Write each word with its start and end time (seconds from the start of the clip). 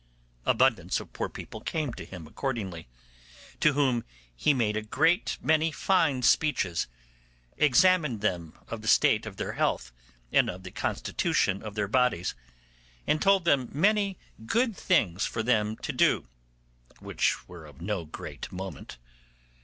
Abundance 0.47 0.99
of 0.99 1.13
poor 1.13 1.29
people 1.29 1.61
came 1.61 1.93
to 1.93 2.05
him 2.05 2.25
accordingly, 2.25 2.87
to 3.59 3.73
whom 3.73 4.03
he 4.35 4.51
made 4.51 4.75
a 4.75 4.81
great 4.81 5.37
many 5.43 5.71
fine 5.71 6.23
speeches, 6.23 6.87
examined 7.55 8.19
them 8.21 8.57
of 8.67 8.81
the 8.81 8.87
state 8.87 9.27
of 9.27 9.37
their 9.37 9.51
health 9.51 9.91
and 10.31 10.49
of 10.49 10.63
the 10.63 10.71
constitution 10.71 11.61
of 11.61 11.75
their 11.75 11.87
bodies, 11.87 12.33
and 13.05 13.21
told 13.21 13.45
them 13.45 13.69
many 13.71 14.17
good 14.43 14.75
things 14.75 15.27
for 15.27 15.43
them 15.43 15.77
to 15.77 15.93
do, 15.93 16.27
which 16.99 17.47
were 17.47 17.67
of 17.67 17.79
no 17.79 18.03
great 18.03 18.51
moment. 18.51 18.97